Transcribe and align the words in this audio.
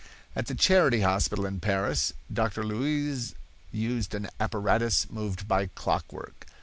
At 0.35 0.47
the 0.47 0.55
Charity 0.55 1.01
hospital 1.01 1.45
in 1.45 1.59
Paris, 1.59 2.11
Doctor 2.33 2.63
Luys 2.63 3.35
used 3.71 4.15
an 4.15 4.29
apparatus 4.39 5.07
moved 5.11 5.47
by 5.47 5.67
clockwork. 5.75 6.47